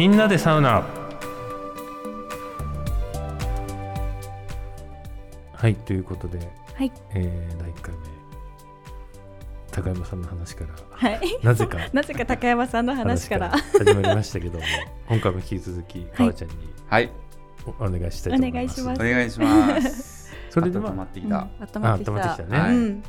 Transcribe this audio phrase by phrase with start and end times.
[0.00, 0.82] みんなでサウナ。
[5.52, 6.38] はいということで、
[6.74, 6.92] はい。
[7.10, 8.00] えー、第1回目
[9.70, 11.20] 高山さんの話からはい。
[11.42, 11.76] なぜか。
[11.92, 13.50] なぜか高山さんの話から。
[13.50, 14.64] 始まりましたけども
[15.10, 16.56] 今回も引き続き川ちゃんに
[16.88, 17.12] はい、
[17.66, 18.80] おお願いしたいと思います。
[18.80, 19.02] お願いします。
[19.02, 20.34] お願いします。
[20.48, 21.36] それでは温まってきうんた。
[21.36, 22.12] 温まってきた。
[22.12, 22.58] あ温まってきたね。
[22.58, 22.74] はい。
[22.74, 23.02] うん。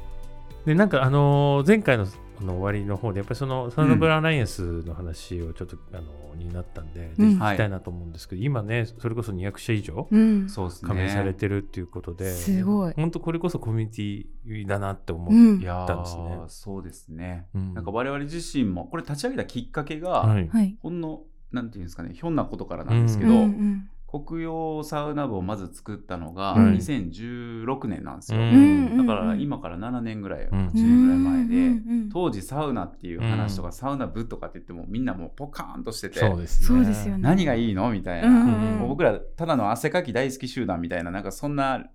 [0.65, 2.05] でなんかあのー前回の
[2.41, 6.03] あの終わりの方でやっぱりそのサウナブラアライアンスの話をちょっと、あの
[6.35, 7.29] になったんで、うん。
[7.29, 10.07] ぜひ聞きたいなと思うんですけど、今ねそれこそ200社以上。
[10.11, 12.93] 加盟されてるっていうことで、すごい。
[12.93, 16.21] 本当これこそコミュニティだなって思うんったんですね。
[16.21, 17.47] ーそうですね。
[17.53, 17.73] うん。
[17.73, 20.47] なんか我々自身もこれ立ち上げたきっかけが、はい。
[20.47, 20.77] はい。
[20.81, 26.77] ほんのなんていうんですかねひょんなことからなんですけど、うんうん国用サウナ部をまず作ったのがはい。
[26.77, 28.41] 2016年なんですよ。
[28.41, 28.97] うん。
[28.97, 32.09] だから今から7年ぐらい、うん8年ぐらい前で、うんうん。
[32.09, 37.21] 当時サウナっていう話とか、サウナ部とかって言ってもみんなもうポカーンとしててそうですよね。
[37.21, 41.85] 何がいいのみたいな、うんうんもう僕らただの汗かき大好き集団みたいななんかそんな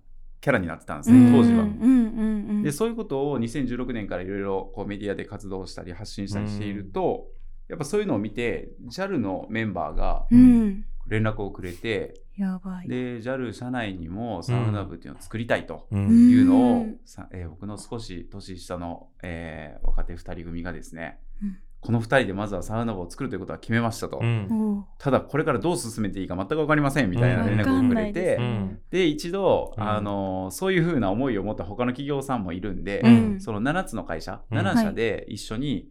[0.41, 1.63] キャラになってたんですね、うん当時は。
[1.63, 2.63] うんうんうん。
[2.63, 7.27] でそういうことを2016年からいろいろこうメディアで活動したり発信したりしていると、
[7.67, 12.87] やっぱそういうのを見て JAL のメンバーがうん連絡をくれて、やばい。
[12.87, 21.57] で JAL 社内にもサウナ部っていうのを作りたいというのを、うんさえー僕の少し年下の、えー若手2人組がですね、うん。
[21.79, 24.19] この2人でまずはサウナ部を作るということは決めましたと。
[24.21, 24.85] うん。
[24.99, 28.39] ただこれからどう進めていいか全く分かりませんみたいな連絡をくれて、
[28.91, 29.83] で一度、うん。
[29.83, 33.39] あのそういうふうな思いを持った他の企業さんもいるんで、うん。
[33.39, 34.57] その7つの会社、うん。
[34.59, 35.87] 7社で一緒に、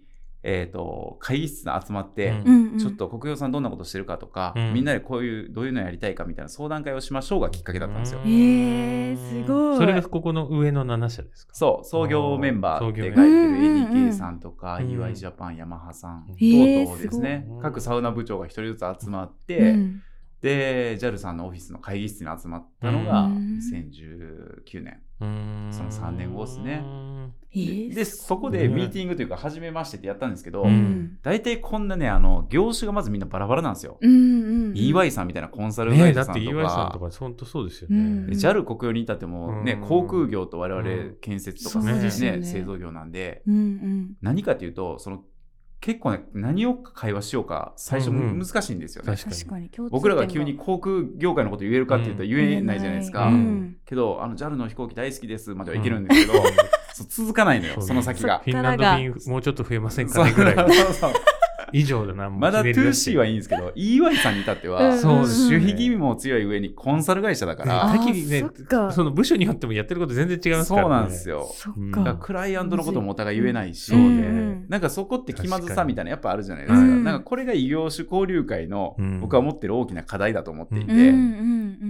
[0.49, 2.79] えー、と会議室に集まって、うん。
[2.79, 4.75] ちょっと国用さんどんなことしてるかとか、うん。
[4.75, 8.21] みんなでこういうどういうのやりたいかみたいな相談会をしましょうがきっかけだったんですよ。
[8.25, 9.77] うんえーすごい。
[9.79, 11.55] それがここの上の7社ですか？
[11.55, 17.63] そう創業メンバーって書いてる ADK さんとか、うん UI ジャパンヤマハさん等々ですね、すごい。
[17.63, 20.03] 各サウナ部長が一人ずつ集まって、うん。
[20.43, 23.59] で JAL さんのオフィスの会議室に集まったのがうん。
[23.59, 26.83] 2019年、うんその3年後ですね。
[26.85, 27.16] えー
[27.95, 31.19] でそこでミーティングというか初めましてってやったんですけど、うん。
[31.23, 34.73] 大体こんなねあの業種がまずみんなバラバラなんですよ、うんうんうん。
[34.75, 37.97] EY さんみたいなコンサルねえだって会社さんと EY さんかとか本当そうですよね。
[37.97, 38.27] うん。
[38.27, 39.89] で JAL 国用に至ってもね、うん。
[39.89, 41.17] 航空業と我々うん。
[41.21, 42.43] 建設とかそうですよね。
[42.43, 44.17] 製造業なんでうんうん。
[44.21, 45.23] 何かというとその
[45.81, 48.39] 結構ね何を会話しようか最初うんうん。
[48.39, 49.37] 難しいんですよね、確かに。
[49.37, 56.43] 確かに共通点僕らが急に航空業界のこと言えるかっていうと言えないじゃないですか、うんけどあの JAL の飛行機大好きですまではいけるんですけど、
[56.97, 58.39] そう続かないのよその先が。
[58.39, 58.51] フ。
[58.51, 61.13] ィンランド便もうちょっと増えませんかねぐらいそうそう
[61.73, 62.31] 以上だな。
[62.31, 63.11] まだひねり出して。
[63.13, 64.75] 2C はいいんですけど EY さんに至ってうん。
[64.75, 67.85] は守秘義務も強い上にコンサル会社だかねら。
[67.87, 68.93] あー多岐にねそっか。
[68.93, 70.85] その部署によってもやってること全然違いますからね。
[70.85, 71.49] そうなんですよ。
[71.77, 71.93] うん。
[71.93, 74.05] そっかだクライアントのこともお互い言えないし、そうね。
[74.07, 76.81] んなんかそこって気まずさみたいなやっぱあるじゃないですか。
[76.81, 77.05] うん。
[77.05, 79.21] なんかこれが異業種交流会のうん。
[79.21, 81.13] 僕は持ってる大きな課題だと思っていて、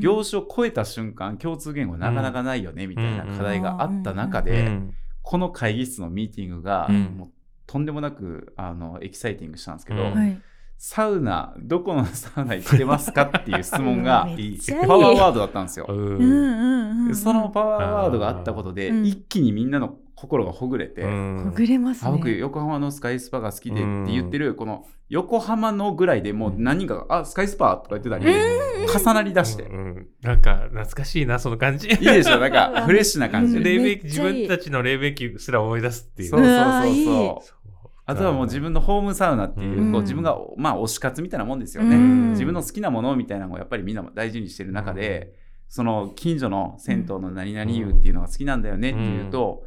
[0.00, 4.94] 業種を超えた瞬間共通言語なかなかないよねみたいな課題があった中で、うん。
[5.22, 7.02] この会議室のミーティングがうん。
[7.16, 7.28] もう
[7.66, 10.14] とんでもなくあのエキサイティングしたんですけど、うん。
[10.14, 10.40] はい。
[10.78, 14.26] サウナどこのサウナ行ってますかっていう質問が
[14.86, 15.86] パワーワードだったんですよ。
[15.88, 17.08] うんうんうんうん。
[17.08, 19.06] うんそのパワーワードがあったことで、うん。
[19.06, 21.44] 一気にみんなの心がほぐれて、うん。
[21.44, 22.10] ほぐれますね。
[22.10, 31.88] あ僕横浜のスカイスパが好きでって言ってる、この横浜のぐらいでもう何人かが「あスカイスパ」とか言ってたり重なりだして、うんうんなんか懐かしいなその感じ。
[31.88, 33.56] いいでしょなんかフレッシュな感じ。
[33.58, 34.02] うん。
[34.02, 36.30] 自分たちの黎明期すら思い出すっていう。
[36.30, 37.55] そうそうそうそう
[38.06, 39.92] あとはもう自分のホームサウナっていう,、うん。
[39.92, 42.30] こう自分がまあ推し活みたいなもんですよね、うん。
[42.30, 45.34] 自分の好きなものみたいなのをやっぱりみんなも大事にしてる中で、
[45.68, 49.65] その近所の銭湯の何々湯っていうのが好きなんだよねっていうと、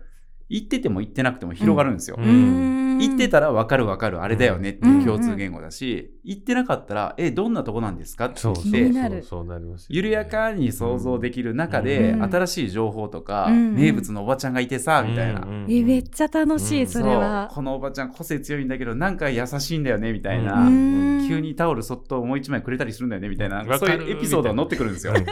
[0.49, 2.97] 行ってても行ってなくても広がるんですよ、うん。
[2.99, 8.71] 行ってたたら分かる分かるあれだよねっていう共通言語だし、行ってなかったらえどんなとこなんですかってそうそう。
[8.71, 8.89] 言って。
[8.89, 9.21] 気になる。
[9.21, 9.95] そうそうなりますよね。
[9.95, 13.75] 緩やかに想像できる中で、うん新しい情報とか、うん。
[13.75, 15.47] 名物のおばちゃんがいてさ、みたいな。
[15.67, 17.49] えめっちゃ楽しうんいそれは。
[17.51, 21.25] このおばちゃん個性強いんだけどなんか優しいんだよねみたいな、うん。
[21.27, 23.79] 急にタオルそっともう一枚くれたりするんだよねみたいな、わかる。
[23.79, 25.13] そういうエピソードが載ってくるんですよ。
[25.15, 25.21] うん。
[25.21, 25.25] っ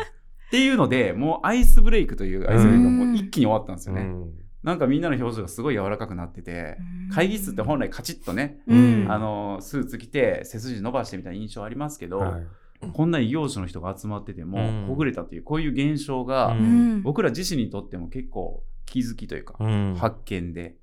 [0.49, 4.07] ていうのでもうアイスブレイクというアイスブレイクがもう一気に終わったんですよね。
[4.67, 6.77] うんなんかみんなの表情がすごい柔らかくなってて、
[7.13, 9.07] 会議室って本来カチッとね、うん。
[9.09, 12.47] あのスーツ着て背筋伸ばしてみたいな印象ありますけど、はい。
[12.93, 14.85] こんな異業種の人が集まってても、うん。
[14.87, 16.53] ほぐれたというこういう現象が、
[17.01, 19.95] 僕ら自身にとっても結構気づきというか、うん。
[19.97, 20.75] 発見で。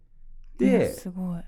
[0.58, 0.66] うん。
[0.66, 1.42] で、すごい。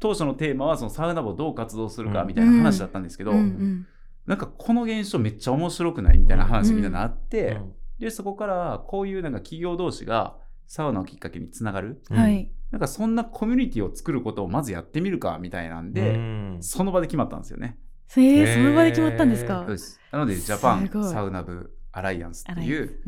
[0.00, 3.86] 当初のテーマはそのサウナ部をどう活動するかみたいな話だったんですけど、うんうん。
[4.26, 7.72] なんかこの現象めっちゃ面白くないみたいな話みんななって、うん。
[7.98, 10.40] でそこからこういうなんか企業同士が
[10.72, 12.00] サウナをきっかけにつながる？
[12.10, 12.16] うん。
[12.16, 12.50] はい。
[12.70, 16.56] なんかそんなコミュニティを作ることをまずやってみるかみたいなんで、うん。
[16.62, 17.76] その場で決まったんですよね。
[18.16, 19.64] えー、その場で決まったんですか？
[19.66, 20.00] そうです。
[20.10, 23.06] なのでジャパンサウナ部アライアンスっていう、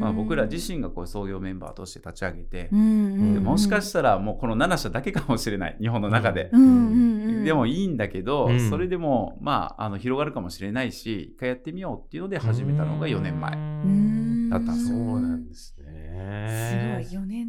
[0.00, 5.76] まあ、僕ら自身がこう創業メンバーとして立ち上げて、もしかしたらもうこの7社だけかもしれない。
[5.78, 8.70] 日本の中で、でもいいんだけど、うん。
[8.70, 13.52] それでもまああの広がるかもしれないし一回やってみようっていうので始めたのが4年前。
[13.52, 14.13] ううーん
[14.50, 16.56] だったんですそようなんですね。
[16.70, 17.12] すごい。
[17.12, 17.48] 4年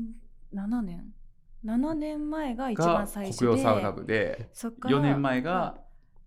[0.53, 1.13] 7年。
[1.63, 5.75] 7年前が一が番最初で国用サウナ部でそっから4年前が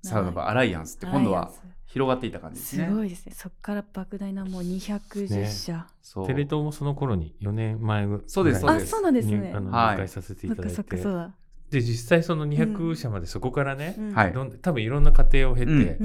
[0.03, 1.53] サウナ部アライアンスって今度は
[1.87, 2.91] 広がっていた感じですすね。
[2.93, 3.35] ごいですね。
[3.35, 6.27] そっから莫大なもう210社、そう。
[6.27, 8.91] テレ東もその頃に4年前ぐらいそうですそうあです。
[8.91, 9.51] そうなんですね。
[9.53, 9.91] にあのはい。
[9.93, 11.35] 入会させていそっかそっかただいて、そうだ、
[11.71, 14.59] で実際その200社までそこからね、うん。
[14.63, 15.99] 多分いろんな過程を経て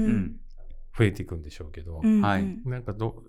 [0.96, 2.22] 増えていくんでしょうけど、うん。
[2.22, 2.42] はい。
[2.42, 2.70] うん。
[2.70, 3.22] なんかど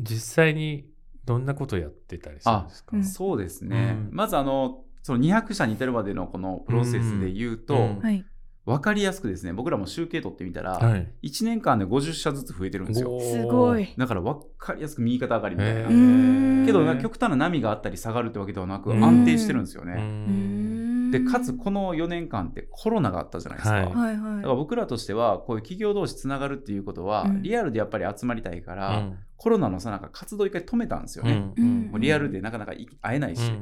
[0.00, 0.86] 実際に
[1.24, 2.96] どんなことやってたりするんですか？
[2.96, 3.04] うん。
[3.04, 4.16] そうですね、うん。
[4.16, 8.00] まずあのその200社に至るまでのこのプロセスで言うと、うん。
[8.00, 8.24] はい。
[8.66, 11.08] 分かりやすくですね僕らも集計取ってみたら、はい。
[11.22, 13.18] 1年間で50社ずつ増えてるんですよ。
[13.18, 13.88] すごい。
[13.96, 19.02] だから分かりやすく右肩上がりみたいな、けど極端な波があったり下がるってわけではなくうん。
[19.02, 20.77] 安定してるんですようね、ん
[21.10, 23.84] でかつこの4年間ってコロナがあったじゃないですか、はい。
[23.86, 24.36] はいはい。
[24.38, 27.42] だから僕らとしてはこういう企業同士つながるっていうことは、うん。
[27.42, 29.18] リアルでやっぱり集まりたいから、うん。
[29.36, 31.88] コロナのさなんか活動一回止めたんですよね、うん。
[31.92, 33.52] もうリアルでなかなかい会えないし、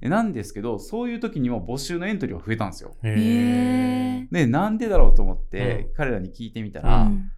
[0.00, 2.94] なんですけどそういう時にも募集のエントリーが増えたんですよ。
[3.02, 5.94] でなんでだろうと思って、うん。
[5.94, 7.30] 彼らに聞いてみたうら、うん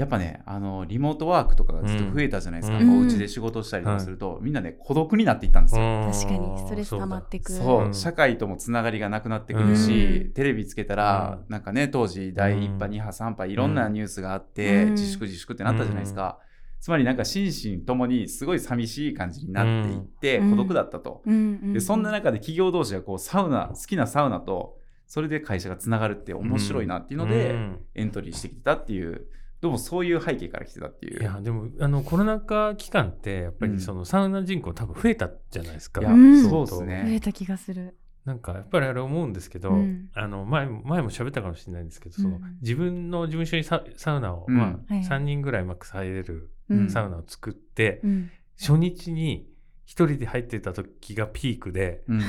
[0.00, 3.00] やっぱねあのリモートワークとかがずっと増えたじゃないですか、うん。
[3.00, 6.10] お家で仕事したりとかすると、みんなね孤独になっていったんですよ。
[6.10, 7.94] 確かにストレス溜まってくそう、うん。
[7.94, 10.32] 社会ともつながりがなくなってくるし、うん。
[10.32, 11.52] テレビつけたら、うん。
[11.52, 12.92] なんかね当時第1波、うん。
[12.92, 14.90] 2波3波いろんなニュースがあって、うん。
[14.92, 16.38] 自粛自粛ってなったじゃないですか、
[16.80, 20.50] つまりなんか心身ともにすごい寂しい感じになっていって、うん。
[20.52, 21.34] 孤独だったと、うん。
[21.34, 21.72] うん。
[21.74, 27.78] でそんな中で企業同士がこうサウナ好きなサウナとそれで会社がつながるって面白いなっていうので、うん。
[27.96, 29.26] エントリーしてきてたっていう
[29.60, 31.20] どうもそういう背景から来てたっていう。
[31.20, 33.76] いやでもあのコロナ禍期間ってやっぱうん。
[33.76, 36.00] りそのサウナ人口多分増えたじゃないですか。
[36.00, 37.04] いや、うんそうですね。
[37.06, 37.96] 増えた気がする。
[38.24, 40.08] なんかやっぱりあれ思うんですけど、うん。
[40.14, 44.56] あの前も前も喋ったかもしれないんですけど、そのうん自分の事務所にササウナを、うん。
[44.56, 46.88] まあはい3人ぐらいマックス入れるうん。
[46.90, 48.30] サウナを作って、うん。
[48.58, 49.46] 初日に
[49.84, 52.20] 一人で入ってた時がピークでうん。
[52.20, 52.22] い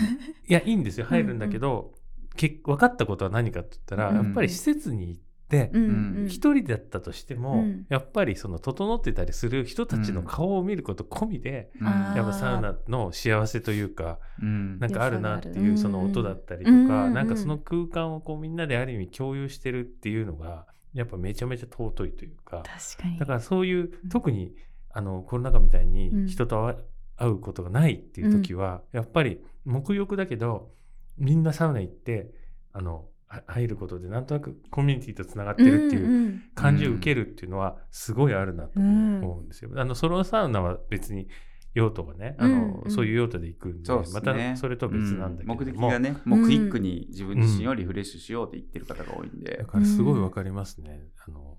[0.48, 1.06] やいいんですよ。
[1.06, 1.94] 入るんだけど、
[2.36, 4.16] け分かったことは何かって言ったら、うん。
[4.18, 5.31] やっぱり施設に行って
[5.74, 6.28] うんうん。
[6.28, 7.86] 一、人だったとしても、うん。
[7.90, 11.88] やっぱりその整ってたりする人たちの顔を見ること込みで、うん。
[11.88, 14.80] やっぱサウナの幸せというかうん。
[14.80, 16.88] なんかあるなっていうその音だったりとうん。
[16.88, 17.14] か、うん。
[17.14, 23.20] なんかその空間をこうみんなである意味共有してるっていうのがやっぱめちゃめちゃ尊いというか確かに。
[23.20, 24.10] だからそういううん。
[24.10, 24.54] 特に
[24.94, 25.92] あのコロナ禍みたいうん。
[25.92, 26.76] に人と
[27.18, 30.72] 会うことがないっていう時は、やっぱり目欲だけど
[31.18, 32.32] みんなサウナ行って
[32.74, 33.02] あのは
[33.48, 39.48] 入ることでなんとなくコミュニティとつながってるっていううん感じを受けるっていうのはすごいあるなと思うん。
[39.48, 39.72] ですよ。
[39.76, 41.28] あのソロサウナは別に
[41.74, 42.82] 用途がねあの、うん。
[42.82, 44.04] うんそういう用途で行くんでね。
[44.14, 45.66] またそれとは別なんだけども、うん。
[45.66, 49.58] 目的がねもうクイックに自分自身をリフレッシュしようって言ってる方が多いんで。
[49.58, 51.02] だ、からすごいわかりますね。
[51.28, 51.58] あの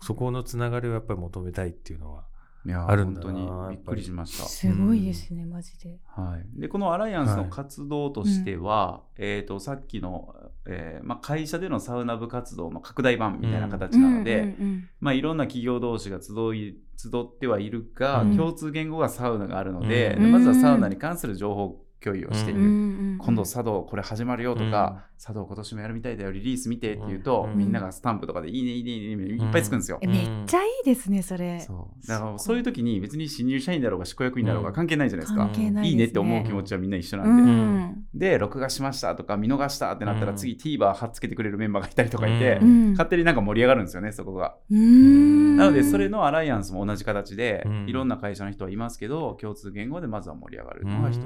[0.00, 2.24] そこのつながりをやっぱり求めたいっていうのは。
[2.72, 4.44] あるんだな本当にびっくりしました。
[4.44, 5.98] すごいですねマジで。
[6.06, 10.34] はい、でこのアライアンスの活動としては、えー、とさっきの、
[10.66, 14.56] えーまあ、会社でのサウナ部活動の拡大版みたいな形なので、
[14.98, 18.36] まあ、いろんな企業同士が集い集ってはいるが、うん。
[18.36, 20.32] 共通言語がサウナがあるので、うん。
[20.32, 22.60] まずはサウナに関する情報共有をしている。
[22.60, 25.18] うん今度茶道これ始まるよとか、うん。
[25.18, 27.58] 茶道今年もやるみたいだよリリース見てって言うと、うん。
[27.58, 29.98] みんながスタンプとかでいいねいいねいいねいっぱいつくんですよ。
[30.02, 31.60] えめっちゃいいですねそれ。
[31.60, 32.06] そう。
[32.06, 35.46] だからそういう時に別に新入社員だろうが執行役員だろうが関係ないじゃないですか。
[35.46, 35.88] 関係ないですね。
[35.88, 37.52] いいねって思う気持ちはみんな一緒なうんで。
[37.52, 38.04] ん。
[38.14, 40.36] で、録画しましたとか見逃したってなったらうん。
[40.36, 42.90] 次 TVer 貼っつけてくれるメンバーがいたりとかいて、うん。
[42.90, 44.56] 勝手になんか盛り上がるんですよね、そこが。
[44.70, 45.56] うん。
[45.56, 51.24] なので、それのアライアンスも同じ形でうん、いろんな会社の人はいますけど、共通言語でまずは盛り上がるのが一つ。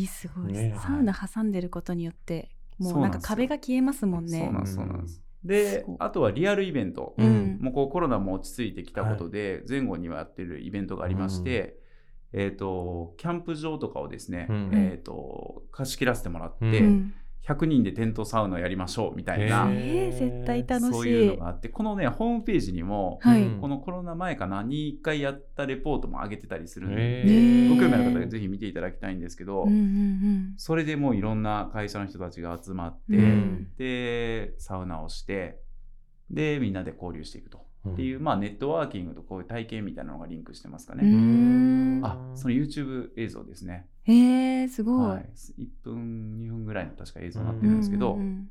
[0.00, 0.52] いいすごい。
[0.52, 4.40] です、ねサウナ挟んでることによってもうなんか壁が消えますもんね。
[4.44, 5.06] そうなんです、そうなん
[5.44, 7.14] であとはリアルイベント。
[7.16, 7.58] うん。
[7.60, 11.78] もうこうコロナも落ち着いてきたことで、前後にはやってるイベントがありまして、
[12.32, 14.70] えっ、と、キャンプ場とかをですね、うん。
[14.74, 17.14] えっ、と、貸し切らせてもらって、うん
[17.50, 20.18] 100人でテントサウナやりましょうみたいな、えー。
[20.18, 20.92] 絶対楽しい。
[20.92, 23.42] そういうのがあって、このね、ホームページにも、はい。
[23.42, 33.68] うんこのコロナ前かなに1回やったレポートも上げてたりするんで、ご興味ある方はぜひ見ていただきたいんですけど、うんうんそれでもういろんな会社の人たちが集まって、うん。
[33.76, 35.60] で、サウナをして、
[36.30, 37.70] で、みんなで交流していくと。
[37.88, 41.04] っていう、まあ、ネットワーキングとこういう体験みたいなのがリンクしてますかうね。
[41.10, 42.04] ん。
[42.04, 43.86] あ、その YouTube 映像ですね。
[44.10, 45.28] えー、すごい、はい。
[45.58, 48.50] 1分、2分ぐらいの確か映像になってるんですけど、うんうん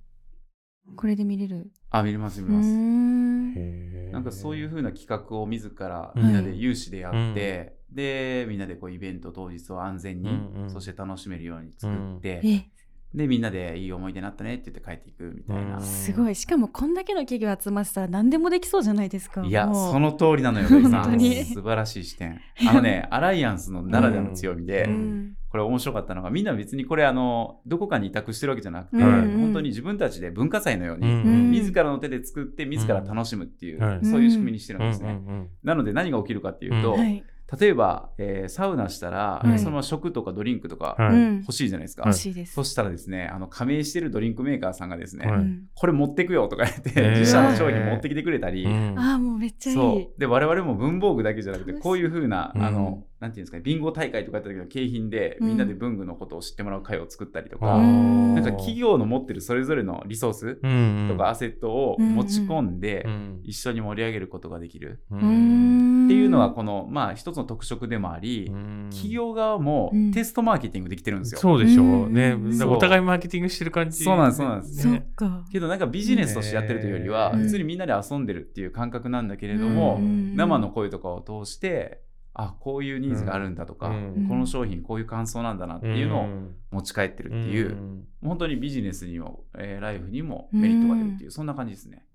[0.96, 1.70] これで見れる？
[1.92, 4.12] あ見れます見れます。
[4.12, 10.70] なんかそういう風な企画を自らうんみんなで有志でやって、でみんなでこうイベント当日を安全に、うんうん。
[10.72, 12.66] そして楽しめるように作って、え。
[13.14, 15.82] でみんなでいい思い出になったねって言って帰っていくみたいな、うん。
[15.84, 16.34] すごい。
[16.34, 21.46] しかもこんだけの企業集まってたら何でもできそうじゃないですかいやその通りなのよ本当に。
[21.46, 22.40] 素晴らしい視点。
[22.68, 34.06] あのね アライアンスのならではの強みで、うんこれ面白かったのがみんな別にこれあのどこかに委託してるわけじゃなくて、うん本当に自分たちで文化祭のように、ん自らの手で作って自ら楽しむっていう、はい。
[34.06, 35.50] そういう仕組みにしてるんですね、うんうん。
[35.64, 37.00] なので何が起きるかっていうと、うん。
[37.00, 37.24] はい
[37.60, 39.60] 例えば、えーサウナしたら、はい。
[39.60, 40.96] そのまま食とかドリンクとか
[41.42, 42.54] 欲しいじゃないですか、欲しいです。
[42.54, 45.40] そしたらですねあの加盟してるドリンクメーカーさんがですね、はい。
[45.40, 47.20] うんこれ持ってくよとか言って、へー。
[47.20, 49.00] 自社の商品持ってきてくれたり、うん。
[49.00, 49.76] ああもうめっちゃいい。
[49.76, 50.20] そう。
[50.20, 52.62] で我々も文房具だけじゃなくてこういう風な、うん。
[52.64, 55.48] あのなんていうんですかねビンゴ大会とかやった時の景品で、うん。
[55.50, 61.10] みんなで文具のことを知ってもらう会を作ったりとあか、ーなんか企業の持ってるそれぞれのリソースうんうん。
[61.10, 63.40] とかアセットを持ち込んで、うん。
[63.44, 65.02] 一緒に盛り上げることができる。
[65.12, 65.99] ううーん
[66.30, 68.90] いうのはこのまあ一つの特色でもあり、うん。
[68.92, 70.12] 企業側もうん。
[70.12, 71.42] テストマーケティングできてるんですよ。
[71.42, 72.06] そうでしょうん。
[72.06, 72.10] う。
[72.10, 72.36] ね。
[72.66, 74.04] お互いマーケティングしてる感じ。
[74.04, 74.82] そうなんですそうなんです。
[74.82, 75.06] そね
[75.52, 77.40] けどなんかビジネスとしてやってるというよりは、うん。
[77.42, 80.36] 普通にみんなで遊んでるっていう感覚なんだけれども、うん。
[80.36, 82.02] 生の声とかを通して
[82.34, 84.28] あこういうニーズがあるんだとか、うん。
[84.30, 86.28] この商品こういう感想なんだなっていうのを
[86.72, 88.04] 持ち帰ってるっていう、ん。
[88.24, 92.06] 本当にビジネスにも、えーライフにもメリットが出るっていう、そんな感じですね。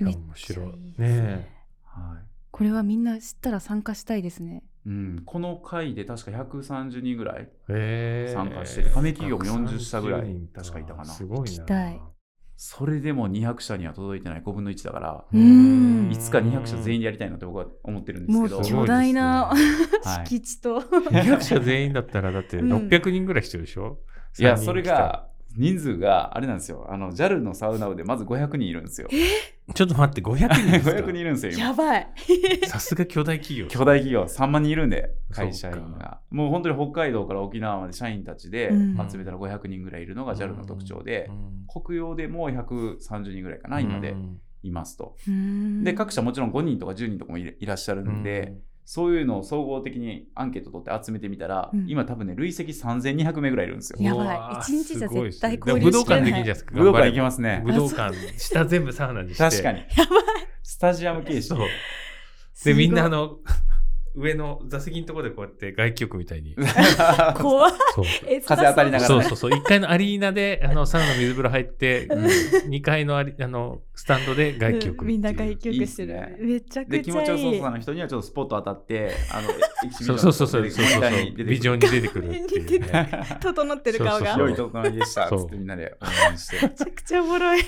[0.00, 0.66] いや面白い。
[0.66, 1.48] めっちゃいいですね。
[1.84, 4.62] はいこれはみんな知ったら参加したいですね。
[4.86, 7.48] うん、この回で確か130人ぐらい
[8.32, 11.04] 参加してて加盟企業も40社ぐらい確かいたかな。
[11.06, 11.66] すごいな。
[12.56, 16.10] それでも200社には届いてない5分の1だから、ううん。
[16.12, 19.54] いつか200社全員でやりたいなって僕は思ってるんですもうけどすごい巨大なは
[20.22, 20.80] い敷地と。
[20.80, 22.72] 200社全員だったらだってうん。
[22.88, 23.98] 600人ぐらい必要でしょ？
[24.38, 26.86] いや三人それが人数があれなんですよ。
[26.88, 29.08] あの JAL のサウナ部でまず500人いるんですよ。
[29.74, 30.90] ちょっと待って500人ですか？
[31.02, 31.60] 500人いるんですよ今。
[31.66, 32.08] やばい。
[32.66, 33.66] さすが巨大企業。
[33.68, 34.22] 巨大企業。
[34.22, 36.20] 3万人いるんで会社員が。
[36.30, 39.10] もう本当に北海道から沖縄まで社員たちでうん。
[39.10, 41.66] 集めたら500人ぐらいいるのが JAL の特徴でう、ん。
[41.82, 44.38] 国用でもう130人ぐらいかな今でうん。
[44.64, 45.32] いますと、で
[45.90, 48.54] で各社もちろん5人とか10人とかもいいらっしゃるんで、
[48.84, 51.86] そういうのを総合的にアンケート取って集めてみたら、うん。
[51.88, 53.98] 今多分ね累積3200名ぐらいいるんですよ。
[54.00, 54.60] やばい。
[54.62, 56.74] 一日じゃ絶対交流武道館できんじゃないですか？
[56.74, 57.62] 武道館行きまますね。
[57.64, 59.42] 武道館、下全部サウナにして。
[59.42, 59.82] 確かに。
[60.62, 61.48] スタジアム形式。
[61.48, 61.58] そう。
[62.64, 63.38] で、みんなあの、
[64.14, 66.54] 上の座席のところでこうやって外気浴みたいに。
[67.36, 67.72] 怖い。
[67.94, 68.04] そう。
[68.26, 69.22] え風当たりながらね。
[69.22, 69.36] そう。
[69.36, 69.60] そうそう。
[69.60, 72.24] 1階のアリーナで、 あの、サウナ水風呂入って、うん。
[72.24, 75.04] 2階のアリあのスタンドで外気浴。
[75.04, 76.36] みんな外気浴していいっるすね。
[76.40, 77.02] めちゃくちゃいい。
[77.02, 79.54] で気持ちよさそうな人にはちょっとスポット当たってあのエ
[79.88, 80.86] キシビジョンそうそうそうそうそう。
[80.86, 81.44] そうモニターに出てくる。
[81.46, 83.38] ビジョンに出てくるっていうね。
[83.40, 84.18] 整ってる顔が。
[84.18, 84.48] そうそう。
[84.48, 85.26] 良い整いでした。
[85.26, 86.66] っつってみんなで応援して。
[86.66, 87.62] めちゃくちゃおもろい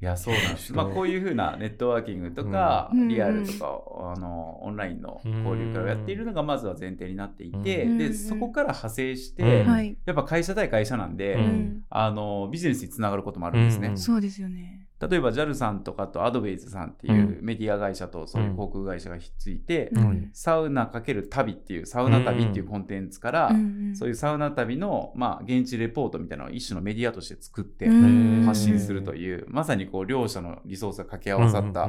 [0.00, 3.08] いやそうなんです、まあ、こういうふうなネットワーキングとか、うん。
[3.08, 3.82] リアルとか
[4.14, 7.98] あのオンラインの交流会をやっているのがまずは前提になっていて、うん。
[7.98, 9.64] でそこから派生して、
[10.06, 11.82] やっぱ会社対会社なんで、うん。
[11.90, 13.88] あのビジネスにつながることもあるんですね。
[13.88, 13.98] うん。
[13.98, 20.02] そうですよね例えば JAL さんとかとアドベイズさんっていうメディア会社とそういう航空会社がひっついて、うん。
[20.02, 31.88] うんサウナ×旅っていうサウナ旅っていうコンテンツから、うんそういうサウナ旅の、まあ、現地レポートみたいなのを一種のメディアとして作ってうん発信するという、まさにこう両者のリソースが掛け合わさった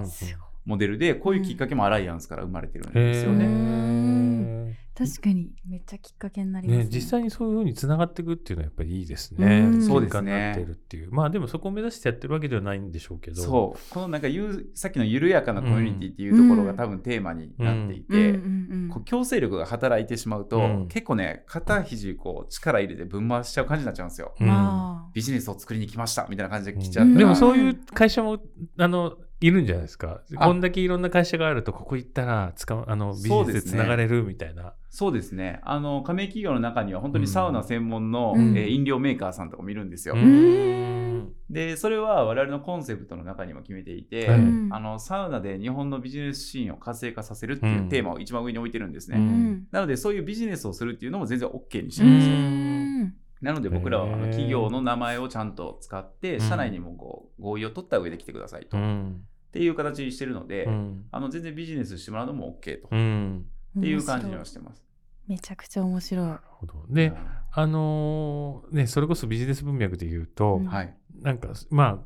[0.66, 4.78] モデルでこういうきっかけもアライアンスから生まれてるんへですよね。
[5.04, 6.84] ー確かにめっちゃきっかけになりますね。
[6.86, 9.60] ね、実際にそういうふうにつながっていくっていうのはやっぱりいいですね。
[9.62, 9.82] うん。
[9.82, 10.52] そうですね。
[10.52, 11.12] ってるっていう。
[11.12, 13.42] まあでもそこを目指してやってるわけではないんでしょうけど。
[13.42, 13.94] そう。
[13.94, 18.68] このなんかゆさっきの緩やかなコミュニティっていうところが多分テーマになっていて、うん。
[18.72, 20.88] うんこう強制力が働いてしまうと、うん。
[20.88, 24.34] 結構ね肩肘こう力入れてぶん回しちゃう感じになっちゃうんですよ。
[24.40, 24.48] うん。
[24.48, 28.40] まあビジネスを作りに来ましたみたいな感じでうん来ちゃったら、でもそういう会社も、
[28.78, 30.22] あの、いるんじゃないですか。
[30.36, 30.46] あ。
[30.48, 34.74] こんだけいろんな会社があると、ここ行ったら使う、あの、ビジネスでつながれるみたいな。
[34.90, 35.60] そうですね。
[35.64, 38.58] あの加盟企業の中には本当にサウナ専門の、うん。
[38.58, 40.16] えー飲料メーカーさんとかもいるんですよ。
[40.16, 41.32] うん。
[41.50, 44.40] でそれは我々のコンセプトの中にも決めていて、はい。
[44.40, 49.18] うんあのサウナで日本のビジネスシーンを活性化させるっていうテーマを一番上に置いてるんですね。
[49.18, 49.28] ううん。
[49.52, 53.20] んなのでそういうビジネスをするっていうのも全然 OK にしてうるんですよ。
[53.42, 56.42] んなので僕らはあの企業の名前をちゃんと使ってうん。
[56.42, 59.24] 社内にもこう合意を取った上で来てくださいと、っうん。
[59.52, 61.06] ていう形にしてるので、うん。
[61.12, 63.46] あの全然ビジネスしてもらうのも OK と、っうん。
[63.80, 64.84] ていう感じにはしてます。
[65.28, 66.26] めちゃくちゃ面白い。
[66.26, 66.74] なるほど。
[66.90, 67.14] で、
[67.52, 70.66] あのーね、それこそビジネス文脈で言うと、うん。
[70.66, 72.04] はい、なんかま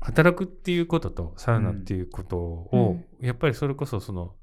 [0.00, 4.34] あ働くっていうこととサウナっていうことを、やっぱりそれこそその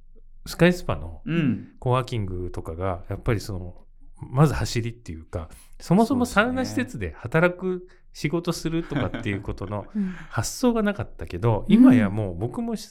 [0.45, 3.75] スカイスパのうん、コワーキングとかがやっぱりその
[4.22, 5.50] まず走りっていうか
[5.80, 10.10] そもそもサウナ施設で働く仕事するとかっていうことの うん。
[10.30, 12.90] 発想がなかったけど今やもう僕もし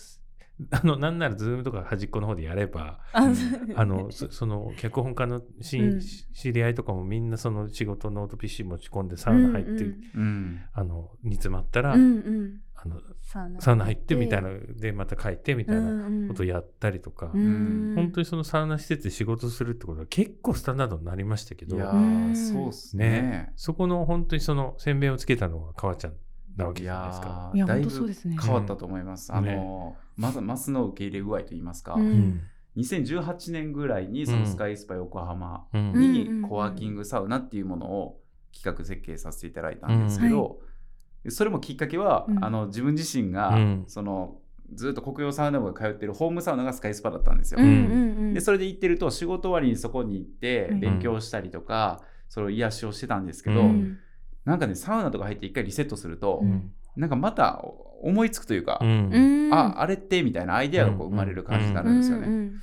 [0.71, 3.33] あのなんならズームとか端っこの方でやればあ
[3.77, 6.01] あのそその脚本家のし、うん。
[6.01, 10.61] 知り合いとかもみんなその仕事ノート PC 持ち込んでサウナ入って、うんうん。
[10.73, 17.95] あの煮詰まったら、うんうんあのサウナサウナ入ってみたいなでまた帰ってみたいなことをややったりとか、うん。
[17.97, 21.77] 本当にそのサウナ施設で仕事するってことは結構スタンダードになりましたけど。
[21.77, 21.91] いや
[22.35, 23.23] そうっすね。
[23.23, 23.53] ね。
[23.57, 26.15] そこの本当にその洗面をつけたのが川ちゃん
[26.57, 27.51] なわけいじゃないですか。
[27.55, 27.91] いやだいぶ
[28.43, 29.33] 変わったと思います。
[29.33, 29.39] うん。
[29.39, 32.07] あのまずマスの受け入れ具合といいますか、うん。
[32.07, 32.41] うん。
[32.77, 35.93] 2018年ぐらいにそのスカイスパ横浜うん。
[35.93, 38.21] うんにコワーキングサウナっていうものを
[38.53, 40.61] 企画設計させていただいたんですけど、
[41.29, 42.45] それもきっかけは、うん。
[42.45, 43.85] あの自分自身が、うん。
[43.87, 44.39] その
[44.73, 47.61] ずっと国用サウナ部が通ってるホームサウナがスカイスパだったんですよ。
[47.61, 47.77] うんうんう
[48.31, 48.35] ん。
[48.35, 50.81] でそれで行ってると仕事終わりにそこに行ってうん。
[50.81, 53.99] 勉強したりとか、それを癒しをしてたんですけど、うん。
[54.45, 56.73] なんかねサウナとか入って一回リセットすると、うん。
[56.97, 57.63] なんかまた
[58.03, 59.11] 思いつくというか、うん。
[59.13, 59.55] うん。
[59.55, 62.27] ああれってみたいなアイデアがこう生まれる感じになるんですよね。
[62.27, 62.33] うん。
[62.33, 62.61] うん。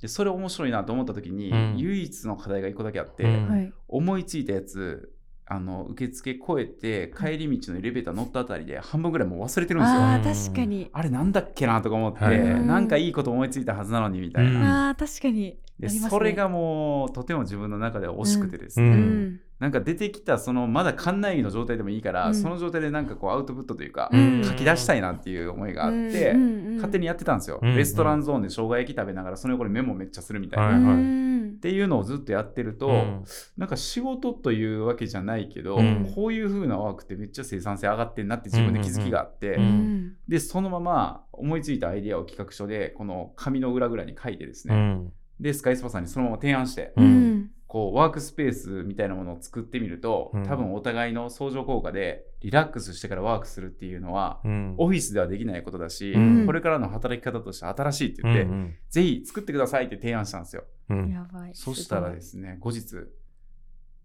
[0.00, 1.74] でそれ面白いなと思った時に、うん。
[1.78, 5.10] 唯一の課題が一個だけあって、思いついたやつ
[5.48, 10.00] あの受付越えて帰り道のエレベーター乗ったあたりで半分ぐらいもう忘れてるんですよ。
[10.02, 10.90] あ確かに。
[11.02, 12.66] れなんだっけなとか思って、はい。
[12.66, 14.88] なんかいいこと思いついたはずなのにみたいうんな。
[14.88, 15.94] あー確かにでね。
[16.08, 18.98] それがもうとても自分の中では惜しくてですね、ううん。
[18.98, 22.34] んなんか出てきたそのまだ館内着の状態でもいいから、うん。
[22.34, 24.44] その状態でなんかこうアウトプットというか、うん。
[24.44, 33.24] 書き出したいなっていう思いがあって、うんうんうん勝手にやってたんですよ、うんレストランゾーンで生姜焼き食べながらその横にメモめっちゃするみたいな、っていうのをずっとやってると、うん。
[33.56, 36.12] なんか仕事というわけじゃないけど、うん。
[36.14, 40.16] こういう風なワークってめっちゃ生産性上がってんなって自分で気づきがあって、うんうん。
[40.28, 47.34] でそのまま思いついたアイデアを企画書でこの紙の裏ぐらいに書いてですね、うんでスカイスパさんにそのまま提案して、ううん。
[47.34, 50.42] んこうワークスペースみたいなものを作ってみると、うん。
[50.44, 54.74] 多分お互いの相乗効果でリラックスしてからワークするっていうのは、うん。
[54.78, 56.46] オフィスではできないことだし、うん。
[56.46, 60.64] これからの働き方として新しいって言って、うんぜひ作ってくださいって提案したんですよ。
[60.90, 61.10] うん。
[61.10, 61.50] やばい。
[61.54, 62.96] そしたらですすね、後日、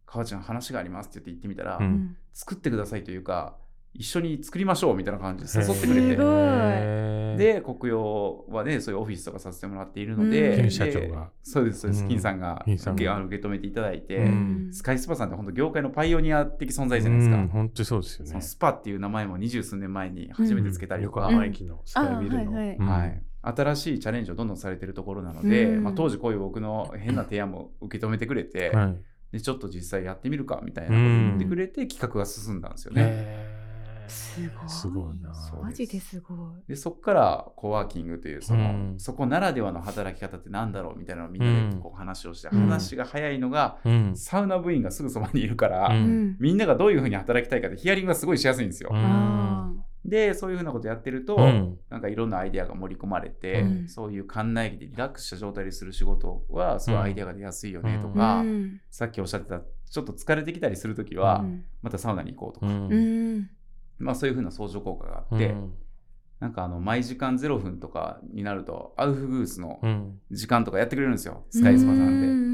[0.06, 1.80] 母ちゃん話がありますって言って行ってみたら、
[2.34, 3.58] 作ってくださいというか、
[3.94, 6.10] 一緒に作りましょうみたいな感じで誘ってくれて。
[6.12, 10.56] すごい、へー、で、国用はね、そういうオフィスとかさせてもらっているので、うん。
[10.56, 11.30] で金社長が。
[11.44, 12.10] そうです、そうです、うん。
[12.10, 14.70] 金さんが受けあの受け止めていただいて、うん。
[14.72, 17.38] スカイスパさんって本当業界のパイオニア的存在じゃないですか。
[17.38, 17.48] うん。
[17.50, 18.42] 本当にそうですよね。
[18.42, 22.68] スパっていう名前も二十数年前に初めてつけたりとか、横浜駅のスカイビルの、あはい。
[22.68, 22.76] はい。
[22.78, 25.84] うんはい、新しいチャレンジをどんどんされてるところなので、うん。
[25.84, 28.96] まあ、当時こういう僕の変な提案も受け止めてくれて、はい。
[29.32, 33.41] でちょっと実際やってみるかみたいなことを言ってくれて企画が進んだんですよね。
[34.12, 34.70] すごい。
[34.70, 35.34] すごいな。
[35.34, 36.38] そうマジですごい。
[36.68, 38.64] でそこからコワーキングというその、う
[38.96, 39.00] ん。
[39.00, 42.62] そこならではの働き方ってなんだろうみたいなのをみんなでこう話をして、うん。
[42.62, 44.16] 話が早いのが、うん。
[44.16, 45.90] サウナ部員がすぐそばにいるから、
[46.40, 48.90] みんながどういうふうに働きたいかってヒアリングがすごいしやすいんですよ。
[48.92, 48.98] うん。
[48.98, 49.72] あ
[50.04, 51.78] でそういうふうなことやってると、うん。
[51.90, 53.88] なんかいろんなアイデアが盛り込まれて、うん。
[53.88, 58.82] そういう館内着でリラックスした状態でする仕事はすごいアイデアが出やすいよねとーか、うん。
[58.90, 61.66] さっきおっしゃってたちょっと疲れてきたりするときは、うん。
[61.84, 62.92] またサウナに行こうとか、うん。
[62.92, 63.50] うん
[64.02, 65.74] まあ、そういうふうな相乗効果があって、うん。
[66.40, 70.20] なんかあの毎時間0分とかになるとアウフグースのうん。
[70.32, 72.28] 時間とかやってくれるんですよスカイスパさんで。
[72.28, 72.52] うんうん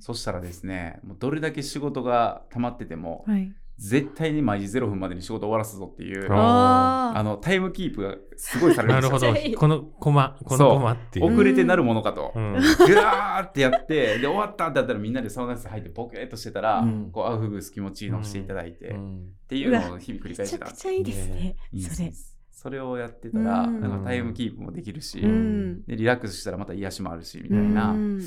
[0.00, 8.94] そしたらですねもうどれだけ仕事が溜まってても、うんはい絶対に毎時0分までに仕事終わらすぞっていうあのタイムキープがすごいされる。
[8.94, 9.32] んですよ。
[9.32, 9.58] なるほど。
[9.58, 11.32] このコマこのコマっていう。
[11.32, 12.32] 遅れてなるものかと。
[12.34, 12.54] うん。
[12.54, 17.10] ーってやってで終わったってやったらみんなでサウナ室入ってボケーっとしてたら、うん。
[17.12, 19.28] こうアウフグース気持ちいいのをしていただいて、っうん。
[19.46, 22.12] ていうのを日々繰りめ返してたちゃくちゃいいですねいいですそれ
[22.50, 23.80] それをやってたら、うん。
[23.80, 25.84] なんかタイムキープもできるし、うん。
[25.84, 28.22] でリラックスしたらまた癒しもあるしみたいな、うん。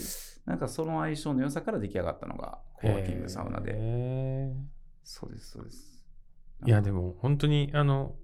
[0.46, 4.54] なんかその相性の良さから出来上がったのがコワーキングサウナで、へ
[5.12, 6.06] そうですそうです。
[6.64, 8.16] ーいやでも本当にあの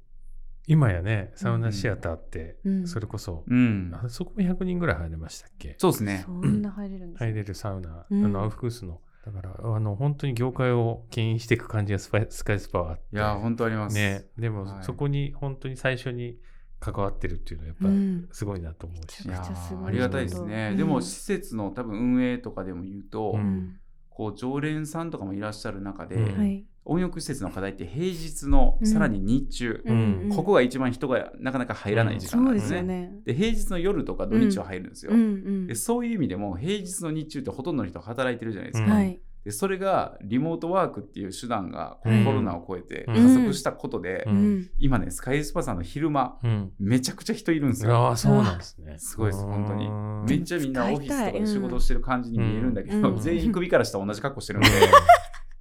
[0.67, 2.88] 今やねサウナシアターってうん。
[2.88, 3.91] それこそ、うん。
[3.93, 5.76] あそこも100人ぐらい入れましたっけ？
[5.80, 6.24] そうですね。
[6.26, 7.30] そんな入れるんですね。
[7.32, 8.26] 入れるサウナ、うん。
[8.26, 9.02] あのアウフグースの。
[9.26, 13.04] だからあの本当に業界を牽引していく感じがスパイスカイスパはあって。
[13.13, 13.95] いや本当あります。
[13.95, 14.26] ね。
[14.38, 14.84] でも、はい。
[14.84, 16.38] そこに本当に最初に
[16.80, 18.30] 関わってるっていうのはやっぱうん。
[18.32, 19.84] すごいなと思うし、いやめちゃくちゃすごい。
[19.86, 20.78] ーありがたいですね、うん。
[20.78, 23.43] でも施設の多分運営とかでも言うと、ううん。
[23.43, 26.15] んこう常連さんとかもいらっしゃる中で、
[26.86, 28.88] 温浴施設の課題って平日のうん。
[28.88, 32.78] さらに日中、うんここが一番人がなかなか入らない時間なんですすね。
[32.78, 33.12] よね。
[33.26, 35.67] で平日の夜とか土日は入るんですよ、うんうん。
[35.67, 35.76] で。
[35.76, 38.95] そういう意味でも平日の日中ってほとんどの人働いてるじゃないですか。
[39.45, 43.13] でそれがリモートワークっていう手段がコロナを超えてうん。
[43.13, 44.56] 加速したことで、ううん。
[44.60, 44.69] ん。
[44.80, 46.71] 今ねスカイスパさんの昼間うん。
[46.80, 47.95] めちゃくちゃ人いるんですよ。
[47.95, 48.95] ああそうなんですね。
[48.98, 49.88] すごいです本当に。
[49.88, 50.26] うん。
[50.28, 53.19] めっちゃみんなオフィスとかで仕事してる感じに見えるんだけど、うん。
[53.19, 54.67] 全員首から下同じ格好してるんで、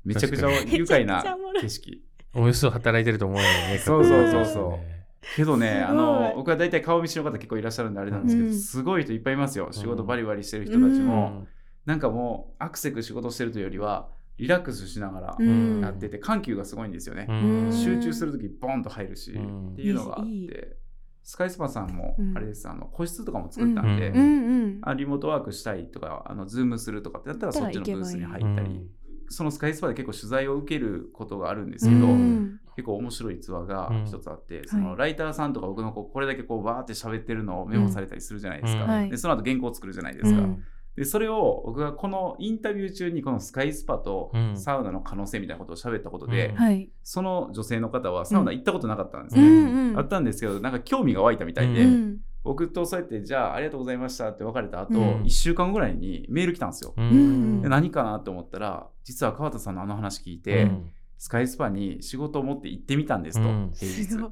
[0.05, 1.23] めちゃくちゃ愉快な
[1.61, 2.05] 景色。
[2.35, 3.79] およそ働いてると思うよね。
[3.79, 4.95] そうそうそうそう。
[5.37, 9.69] けどねあの僕は大体顔見知りの方結構いらっしゃるんであれなんですけど、うんすごい人いっぱいいますよ。
[9.73, 11.47] 仕事バリバリしてる人たちうも、
[11.87, 15.81] なんかもうアクセク仕事してるというよりはリラックスしながらうん。
[15.81, 17.33] やってて緩急がすごいんですよね、う
[17.69, 17.73] ん。
[17.73, 19.73] 集中する時ボンと入るし、うん。
[19.73, 20.77] っていうのがあって。
[21.23, 22.37] スカイスパさんもうん。
[22.37, 24.17] あれです、あの個室とかも作ったんで、うん。
[24.17, 28.89] うんうんあリモートワークしたいとかあのズームするとかってやったらそっちのブースに入ったり、うん
[29.29, 32.61] そのスカイスパで結構取材を受けることがあるんですけど、うん。
[32.77, 40.65] 結構面白い逸話が一つあって、うんそのライターさんとか僕のこうこれだけこうバーって喋ってるのをメモされたりするじゃないですか、でその後原稿を作るじゃないですか、うん。
[40.97, 44.57] でそれを僕がこのインタビュー中にこのスカイスパとうん。
[44.57, 46.57] サウナの可能性みたいなことを喋ったことで、うん。
[46.57, 46.91] はい。
[47.05, 49.99] その女性の方はサウナ行ったことなかったんですうね、んうん。
[49.99, 55.23] あったんですけどなんか興味が湧いたみたいで、うん僕とそうやってじゃあありがとうございましたって別れた後、うん。
[55.23, 57.63] 1週間ぐらいにメール来たんですよ、うん。
[57.63, 60.91] で何かなと思ったら実は川田さんのあの話聞いて、うん。
[61.17, 63.73] スカイスパに仕事を持って行ってみたんですと、うん。
[63.75, 64.31] 平日すごい。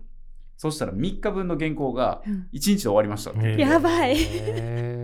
[0.59, 2.49] そしたら3日分の原稿がうん。
[2.53, 4.17] 1日で終わりましたって、やばい。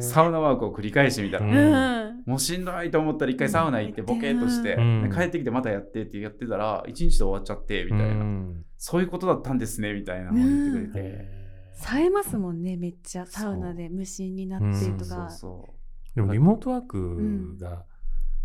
[0.01, 2.23] サウナワークを繰り返してみたら、ううん。
[2.27, 5.09] もうしんどいと思ったら一回サウナ行ってボケーっとして、うん。
[5.09, 8.65] で帰ってきてまたやってってやってたら1日で終わっちゃってみたいな、うん。
[8.77, 11.48] そういうことだったんですねみたいなのを言ってくれて、へ
[11.79, 13.27] 冴えますもんねめっちゃ。
[13.27, 15.73] サウナで無心になってとそうか
[16.15, 17.85] でもリモートワークが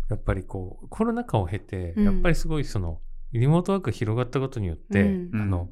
[0.08, 2.04] やっぱりこうコロナ禍を経てうん。
[2.04, 3.00] やっぱりすごいその
[3.32, 5.30] リモートワークが広がったことによって、うん。
[5.32, 5.70] う、あの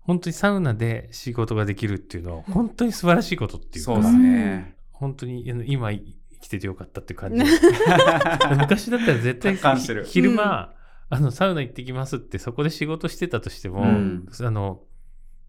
[0.00, 6.04] 本当にサウナで仕事ができるっていうのは本当に素晴らしいことっていうかそうですね、本当に今生
[6.40, 7.42] きててよかったっていう感じ
[8.56, 9.56] 昔だったら絶対
[10.04, 10.74] 昼間、
[11.08, 14.26] あのサウナ行ってきますってそこで仕事してたとしても、うん。
[14.40, 14.82] あの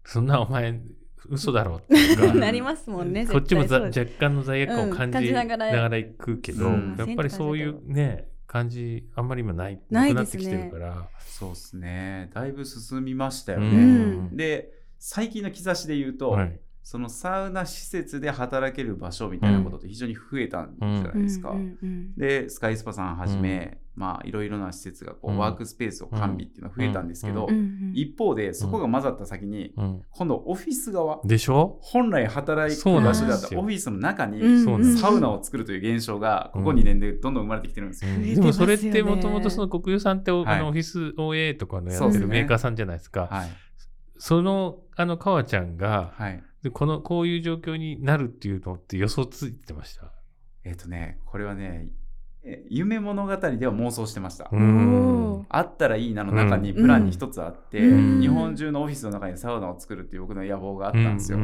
[0.04, 0.80] そんなお前
[1.28, 2.38] 嘘だろっていう。
[2.38, 5.76] なりますもんねこっちも若干の罪悪感を感じなながら。
[5.82, 6.96] がら行くけど、うん。
[6.98, 9.80] やっぱりそういうね感じあんまり今ない。
[9.90, 11.08] なくなってきてるから。
[11.20, 12.30] そうですね。
[12.34, 14.36] だいぶ進みましたようね、ん。
[14.36, 21.50] で最近の兆しで言うと、はいそのサウナ施設で働ける場所みたいなことって非常に増えたんじゃないですか。
[21.50, 21.56] うん。
[21.56, 21.78] うん。
[21.82, 22.14] うん。
[22.16, 25.36] でスカイスパさんはじめ、まあいろいろな施設がこう、うん。
[25.36, 27.58] ワークスペースを完備っていうのが増えたんですけど、ううん。
[27.58, 27.92] うん。
[27.94, 30.02] 一方でそこが混ざった先に、うん。
[30.08, 31.78] 今度オフィス側でしょ？
[31.82, 34.40] 本来働く場所であったオフィスの中に、
[34.98, 38.12] サウナを作るという現象がここ2年でどんどん生まれてきてるんですよ。
[38.12, 38.34] うん。
[38.34, 40.56] でもそれってもともとその国有さんってお、はい。
[40.56, 43.28] あのオフィス OA とかのやってるメーカーさんじゃないですか。
[43.30, 43.50] はい。
[44.16, 46.42] その、あの、川ちゃんが、はい。
[46.62, 50.12] でこの、こういう状況になるっていうのって予想ついてました？
[50.64, 51.88] えっ、とね、これはね、
[52.44, 54.48] え夢物語では妄想してました。
[55.48, 61.38] あったらいいなの中にうんプランに一つあって、うん日本中のオフィスの中にサウナを作るっていう僕の野望があったんですよ。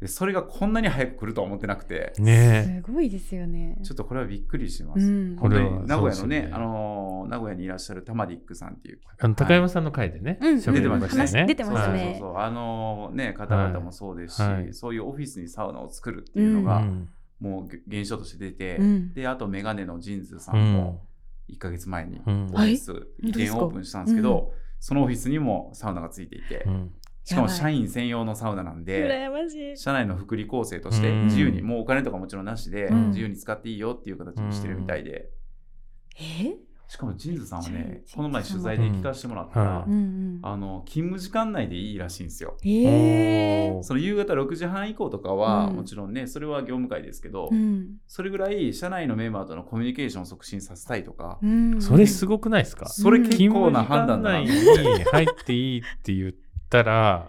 [0.00, 3.78] でそれがこんなに早く来るとは思ってなくて、うんねすごいですよね。
[3.82, 5.00] ちょっとこれはびっくりします。
[5.00, 5.36] うん。
[5.36, 9.08] これは名古屋のねねあのー名古屋にいらっしゃるタマディックさんっていうえ。
[9.18, 11.30] あの、高山さんの回でね、うん喋りましたよね。
[11.30, 11.98] 話出てましたね。
[11.98, 12.38] そうそうそう。
[12.38, 14.74] あのね方々もそうですし、はい。
[14.74, 17.08] そういうオフィスにサウナを作るっていうのが、うん。
[17.40, 19.14] もう現象として出て、うん。
[19.14, 20.72] であとメガネのジンズさうん。
[20.74, 21.06] も
[21.50, 22.44] 1ヶ月前にうん。
[22.52, 26.92] オフィス移転はいオープンしたんですけど、そのオフィスにもサウナがついていて、うん
[27.26, 29.76] しかも社員専用のサウナなんで羨ましい。
[29.76, 31.24] 社内の福利厚生としてうん。
[31.24, 33.08] 自由に、もうお金とかもちろんなしで、うん。
[33.08, 35.28] 自由に使っていいよっていう形にしてるみたいで、
[36.20, 36.54] え？
[36.88, 42.56] しかもジンズさんはねこの前取材で聞かせてもらったら、あの勤務時間内でいいらしいんですよ。
[42.64, 43.82] えおー。
[43.82, 45.76] その夕方6時半以降とかは、うん。
[45.76, 47.96] もちろんねそれは業務会ですけど、うん。
[48.06, 51.82] それぐらい社内のメンバーとのコミュニケーションを促進させたいとか、うん。
[51.82, 52.86] それすごくないですか？
[52.86, 54.46] それ結構な判断だな。
[54.46, 56.32] 勤務時間内に入っていいって言っ
[56.68, 57.28] たら、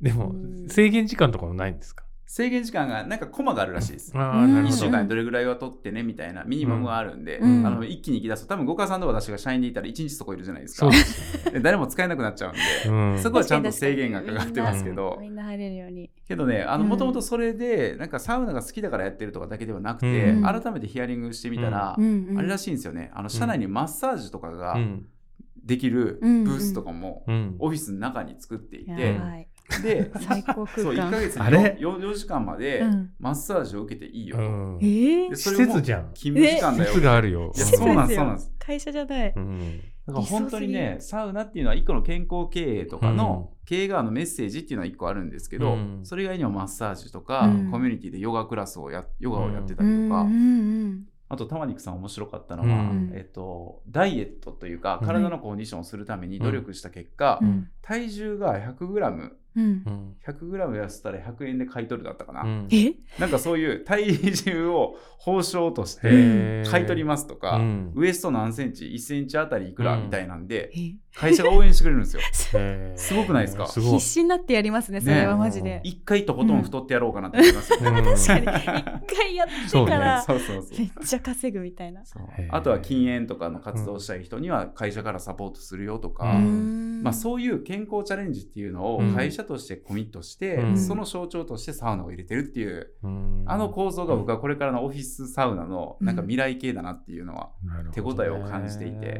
[0.00, 0.68] でもうん。
[0.68, 2.04] 制限時間とかもないんですか？
[2.28, 4.12] 制限時間がなんかコマがあるらしいです。
[4.14, 4.26] あうん。
[4.30, 7.64] 1あなるほど週間にどれぐらいは取ってねみたいなミニマムがあるんで、うん。
[7.64, 10.90] あの一気に行き出すと多分五川さんと私が社員でいたら1日そこいるじゃないですか。
[11.62, 13.18] 誰も使えなくなっちゃうんで、うん。
[13.22, 16.10] そこはちゃんと制限がかかってますけみどんな入れるように。
[16.26, 20.42] けどねもともとそれでなんかサウナが好きだからやってるとかだけではなくて、うん。
[20.42, 23.12] 改めてヒアリングしてみたら、あれらしいんですよね。
[23.14, 25.06] あの社内にマッサージとかがうん
[25.66, 26.44] できるブうん。
[26.44, 27.56] ースとかもうん。
[27.58, 29.48] オフィスの中に作っていやて、
[29.82, 33.10] で最高そう1空間ヶ月にあれ？4, 4時間までうん。
[33.18, 34.42] マッサージを受けていいよと。
[34.42, 34.78] うん。
[34.80, 35.30] えー？
[35.30, 36.12] で施それも設じゃん。
[36.14, 36.84] 勤務時間だよ。
[36.84, 37.52] 施設があるよ。
[37.54, 38.52] いやそうなんですよそうなんです。
[38.58, 39.32] 会社じゃない。
[39.36, 39.80] うん。
[40.06, 46.00] だから本当にね、サウナっていうのは一個の健康経営とかの、経営側のメッセージっていうのは一個あるんですけど、うん。
[46.04, 47.70] それ以外にもマッサージとか、うん。
[47.72, 53.10] コミュニティでヨガクラスをや、ヨガをやってたうりとか、んうんあと、玉肉さん面白かったのは、うん。
[53.14, 55.06] えっと、ダイエットというか、うん。
[55.06, 57.68] 体のコンディションをするために努力した結果、うん。
[57.82, 59.82] 体重が 100g うん。
[59.86, 59.90] う。
[59.90, 60.16] ん。
[60.26, 62.68] 100g 痩せたら100円で買い取るだったかな、うん。
[62.70, 62.94] え？
[63.18, 67.92] なんかそういう体重を報奨として買い取りますとか、うん。
[67.94, 70.04] ウエスト何センチ1センチあたりいくらうん。
[70.04, 70.94] みたいなんで、え？
[71.18, 72.22] 会社が応援してくれるんですよ。
[72.94, 73.66] すごくないですか？
[73.66, 75.80] 必死になってやりますね、それはマジで。
[75.82, 77.94] 一回とことん太ってやろうかなって思いますよ、うん。
[77.94, 78.12] 確かに。
[78.14, 82.02] 一回やってから、そうそうそうめっちゃ稼ぐみたいな。
[82.50, 87.02] あとは禁煙とかの活動したい人には会社からサポートするよとか、うん。
[87.02, 89.14] まあ、そういう健康チャレンジっていうのをうん。
[89.14, 90.76] 会社としてコミットして、うん。
[90.78, 93.44] その象徴としてサウナを入れてるっていう、うん。
[93.46, 97.52] あの構造が僕はこれからのオフィスサウナのなんか未来系だなっていうのは、
[97.92, 99.06] 手応えを感じていて。
[99.06, 99.12] や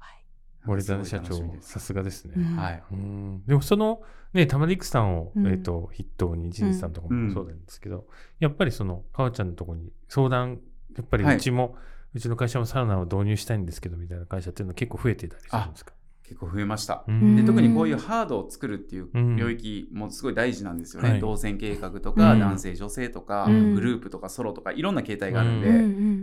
[0.00, 0.24] ばい。
[0.64, 2.44] 森田社長さすがですね、うん。
[2.56, 2.82] はい。
[2.92, 3.42] うん。
[3.46, 4.00] でもその
[4.32, 5.46] ね玉陸さんを、うん。
[5.46, 8.06] えっと筆頭に仁さんとかもそうなんですけど、
[8.40, 10.60] やっぱりその川ちゃんのところに相談
[10.96, 11.36] やっぱりはい。
[11.36, 11.76] うちも、
[12.14, 15.93] うちの会社もサウナを導入したいんですけどみたいな会社っていうのは結構増えていたりするんですか？
[16.24, 17.04] 結構増えました。
[17.06, 17.36] うん。
[17.36, 17.46] でうん。
[17.46, 19.36] 特にこういうハードを作るっていううん。
[19.36, 21.10] 領域もすごい大事なんですよね。
[21.10, 21.20] はい。
[21.20, 22.40] 動線計画とか、うん。
[22.40, 23.74] 男性女性とか、うん。
[23.74, 25.68] グループとかソロとかいろんな形態があるんで、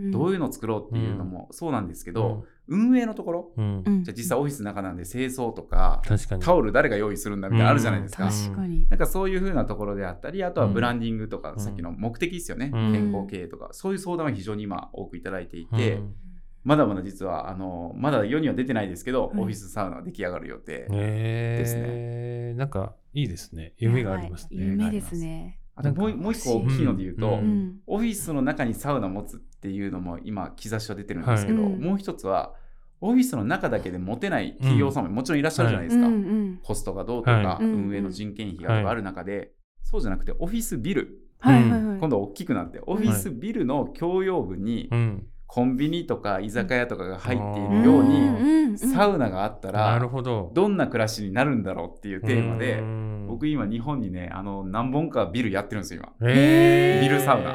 [0.08, 3.82] うどういいうのを作ろうっていうのもそうなんですけど、運営のところうん。
[3.86, 6.42] うんじゃあ実際オフィスの中なんで清掃とか確かに。
[6.42, 8.24] タオル誰が用意するんだみたいなのあるじゃないですか。
[8.24, 8.30] うん。
[8.30, 8.88] 確かに。
[8.88, 11.60] なんかそういう風なところであったり、あとはブランディングとか、うん。
[11.60, 12.92] さっきの目的ですよね、うん。
[12.92, 16.14] 健康経営とか、そういう相談は非常に今多くいただいていて、うん
[16.64, 19.40] まだまだ実はあのまだ世には出てないですけど、うん。
[19.40, 23.74] オフィスサウナは出来上がる予定、えー、ですなんかいいですね。
[23.78, 25.58] 夢がありますね、夢ですね。
[25.74, 27.34] あともうもう一個大きいので言うと、うん。
[27.34, 27.80] うん。
[27.86, 31.72] オフィスの中にサウナ持つっていうのも今兆しは出てるんですけど、はい。
[31.72, 32.54] もう一つは
[33.00, 35.04] オフィスの中だけで持てない企業さん。
[35.04, 36.60] ももちろんいらっしゃるじゃないですか、うんうん。
[36.62, 37.64] コストがどうとか、はい。
[37.64, 41.98] 運営の人件費がとかある中で、そうじゃなくてオフィスビルはいはいはい。
[41.98, 50.50] 今度は大きくなってオフィスビルの共用部にうんコンビニとか居酒屋とかが入っているように、にサウナがあったなるらほど。
[50.54, 53.26] どんな暮らしになるんだろうっていうテーマで、うん。
[53.28, 56.30] 僕今日本にねあの何本かビルやってるんですよ今。
[56.30, 57.06] えー。
[57.06, 57.54] ビルサウナ。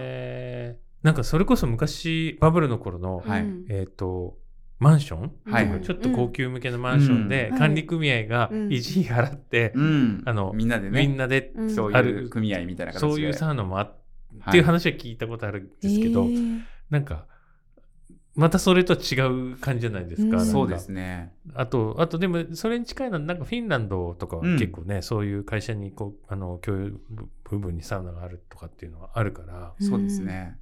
[1.01, 3.47] なんかそれこそ昔バブルの頃の、はい。
[3.69, 4.37] えっ、と
[4.77, 5.81] マンション、はいうん。
[5.81, 7.57] ちょっと高級向けのマンションで、うん。
[7.57, 8.67] 管理組合がうん。
[8.67, 10.21] 維持費払って、うん。
[10.23, 11.01] あのみんなでね。
[11.01, 11.69] みんなでうん。
[11.71, 13.11] そういあるう組合みたいな形で。
[13.11, 13.95] そういうサウナもあっ
[14.51, 16.61] ていう話は聞いたことあるんですけど、えー。
[16.91, 17.25] なんか
[18.37, 19.15] またそれとは違
[19.53, 20.45] う感じじゃないですか。
[20.45, 21.33] そうですね。
[21.55, 26.99] あと、あとでもそれに近いのはなんかフィンランドとかはうん結構ね、そういう会社にこうあの共有
[27.49, 30.55] 部分にサウナがあるとかっていうのはあるから、そうですね。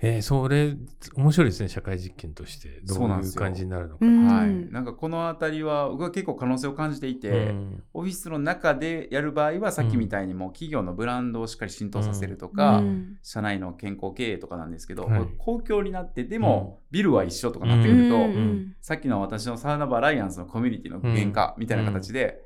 [0.00, 0.76] えーそれ
[1.16, 2.80] 面白いですね社会実験として。
[2.84, 4.04] どういう感じになるのか。
[4.04, 4.26] うん。
[4.26, 4.72] はい。
[4.72, 7.82] なんかこのあたりは僕は結構可能性を感じていて、うん。
[7.94, 13.18] オフィスの中でやる場合はさっきみたいにもう企業のブランドをしっかり浸透させるとか、うん。
[13.22, 15.28] 社内の健康経営とかなんですけど、はい。
[15.38, 18.74] 公共になってでもビルは一緒とかなってくると、うん。
[18.80, 22.44] さっきの私のサウナバアライアンスのコミュニティの具現化みたいな形で、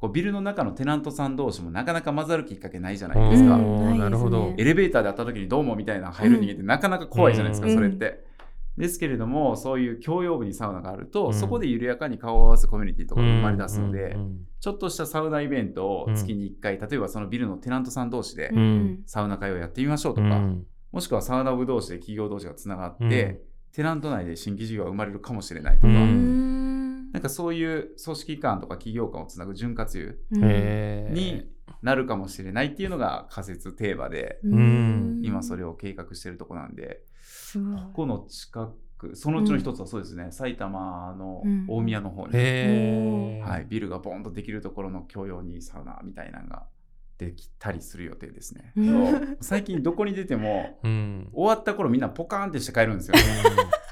[0.00, 3.58] こうビルの中のテナントさん同士もなかなか混ざるきっかけないじゃないですか。
[3.58, 4.54] なるほど。
[4.56, 7.74] エレベーターで会った時にどうもみたいな入る人間ってなかなか怖いじゃないですか、うん。
[7.74, 7.88] それ。
[7.88, 8.24] って。
[8.78, 11.34] ですけれども、そういう共用部にサウナがあると、うん。
[11.34, 19.02] そこで緩やかに顔を合わすコミュニティとかが生まれ出すので、うんうんちょっとしたサウナイベントを月に1回、例えばそのビルのテナントさん同士でうん。
[19.06, 20.66] サウナ会をやってみましょうとか、うん。
[20.92, 23.38] もしくはサウナ部同士で企業同士がつながって、うん。
[23.72, 25.88] テナント内で新規事業が生まれるかもしれないとか、
[27.12, 29.90] なんかそういう組織間とか企業間をつなぐ潤滑
[30.32, 31.48] 油に
[31.82, 35.20] なるかもしれないっていうのが仮説テーマで、ん。
[35.22, 37.02] 今それを計画してるとこなんで、
[37.52, 37.60] こ
[37.92, 46.66] この近く、そのうちの一つはそうですね、埼玉のうん大宮の方に、はい、ビルがボンとできるところの共用にサウナみたいなのが
[47.20, 48.72] できたりする予定ですね。
[49.42, 51.28] 最近どこに出ても、うん。
[51.34, 53.14] 終わった頃みんなポカーンってして帰るんですよ。
[53.14, 53.22] ね。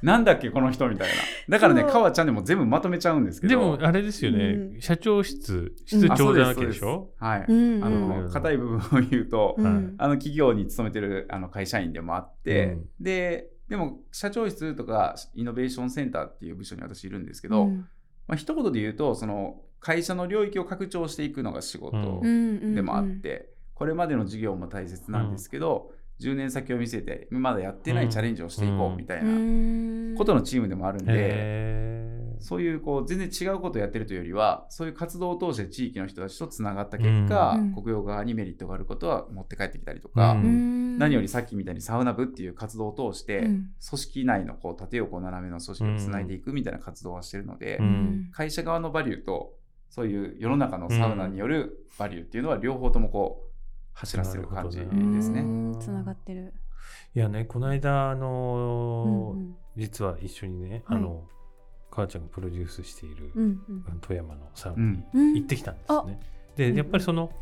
[0.03, 1.15] なんだっけこの人みたいな。
[1.49, 3.51] だからね、かわちゃんでも全部まとめちゃうんですけど。
[3.51, 4.81] でもあれですよね、うん。
[4.81, 7.11] 社長室室あ長なわけでしょ？
[7.19, 7.45] はい。
[7.47, 7.85] うん。
[7.85, 8.09] あうん。
[8.25, 9.95] の、硬い部分を言うと、うん。
[9.99, 12.87] あの企業に勤めてるあの会社員でもあって、うん。
[13.01, 17.87] で、でも社長室とかイノベーションセンターっていう部署に私いるんですけど、うん。
[18.27, 22.75] まあ一言で言うと、その会社の領域を拡張していくのが仕事うん。
[22.75, 28.95] でもあって、これまでの事業も大切なんですけど、10年先を見せて、まだやってないチャレンジをしていこうん。
[28.95, 30.15] うみたいうん。
[30.15, 37.75] なことのチームでもあるんで、そういうこう全然違うことをやってるというよりは、そういう活動を通して地域の人たちとつながった結果、うん。
[37.75, 40.43] 国用側にメリットがあることは持って帰ってきたりとか、うん。
[40.43, 43.71] うん何よりさっきみたいにサウナ部っていう活動を通して、うん。
[43.89, 48.29] 組織内のこう縦横斜めの組織をつないでいくみたいな活動はしてるので、うん。
[48.33, 49.58] 会社側のバリューと
[49.99, 53.51] そういう世の中のサウナによるバリューっていうのは両方ともこう
[53.95, 55.41] 走らせてる感じですね。
[55.43, 55.77] ん。
[55.81, 56.55] つながってる。
[57.17, 60.99] いやねこの間あのーうん実は一緒にね、はい。
[60.99, 61.25] あの
[61.91, 63.99] 母ちゃんがプロデュースしている、うんうん。
[64.01, 65.21] 富山のサウナにうん。
[65.21, 65.35] うん。
[65.35, 66.21] 行ってきたんですね。
[66.55, 67.33] でうんやっぱりその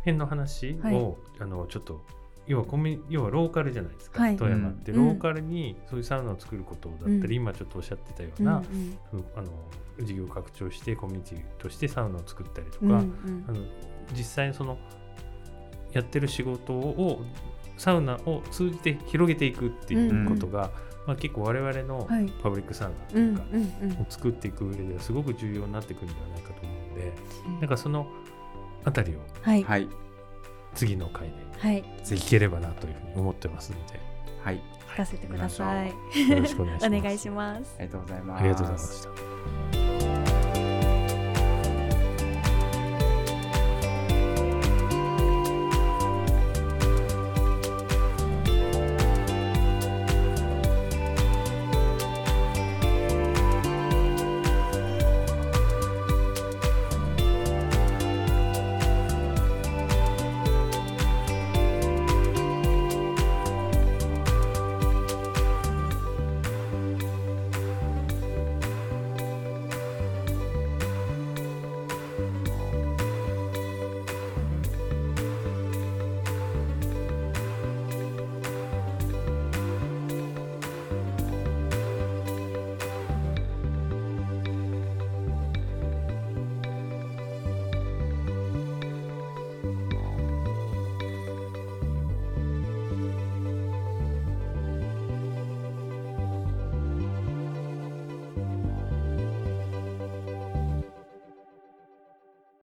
[0.00, 1.16] 辺の話を、はい。
[1.40, 2.04] あのちょっと
[2.46, 4.36] 要はコミ要はローカルじゃないですか、はい。
[4.36, 4.92] 富山って。
[4.92, 7.32] うんローカルにそういうサウナを作ることだったり、うん。
[7.32, 8.62] 今ちょっとおっしゃってたよううんな、
[9.12, 9.24] うん。
[9.36, 9.48] あの
[10.02, 13.44] 事業を拡張してコミュニティとしてサウナを作ったりとか、うんうん。
[13.48, 13.60] あの
[14.12, 14.78] 実際にその
[15.92, 17.22] やってる仕事を
[17.76, 20.70] サウナを通じて広げていくっていうことが、
[21.06, 22.30] まあ、結構我々のはい。
[22.42, 23.42] パブリックサウナとういうんか、
[24.02, 27.12] を作っていく上ではすごく重要になってくるんではないかと思うので
[27.60, 28.06] なんかその
[28.84, 29.18] あたりを。
[29.40, 29.62] はい。
[29.62, 29.88] はい
[30.74, 31.84] 次の回ではい。
[32.02, 33.78] ぜ聞ければなというふうに思ってますの
[34.44, 34.60] はい。
[34.92, 35.92] 聞かせてください。
[36.14, 36.96] でよろしくお願いします。
[36.98, 37.76] お願いします。
[37.78, 38.40] ありがとうございます。
[38.40, 39.83] ありがとうございました。